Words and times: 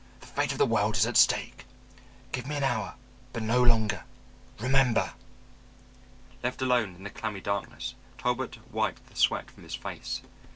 "The 0.19 0.25
fate 0.25 0.51
of 0.51 0.57
the 0.57 0.65
world 0.65 0.97
is 0.97 1.05
at 1.05 1.15
stake. 1.15 1.63
Give 2.31 2.47
me 2.47 2.55
an 2.55 2.63
hour; 2.63 2.95
but 3.33 3.43
no 3.43 3.61
longer 3.61 4.03
remember!" 4.57 5.13
Left 6.41 6.59
alone 6.63 6.95
in 6.95 7.03
the 7.03 7.11
clammy 7.11 7.39
darkness 7.39 7.93
Talbot 8.17 8.57
wiped 8.73 9.05
the 9.11 9.15
sweat 9.15 9.51
from 9.51 9.61
his 9.61 9.75
face. 9.75 10.23